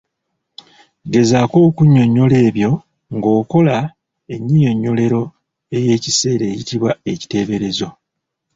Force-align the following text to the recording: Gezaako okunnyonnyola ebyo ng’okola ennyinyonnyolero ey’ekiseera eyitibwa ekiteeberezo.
Gezaako 1.11 1.57
okunnyonnyola 1.67 2.37
ebyo 2.49 2.71
ng’okola 3.15 3.75
ennyinyonnyolero 4.33 5.21
ey’ekiseera 5.77 6.43
eyitibwa 6.51 6.91
ekiteeberezo. 7.11 7.89